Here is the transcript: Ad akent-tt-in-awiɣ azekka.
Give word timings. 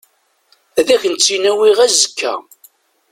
Ad 0.79 0.87
akent-tt-in-awiɣ 0.95 1.77
azekka. 1.85 2.33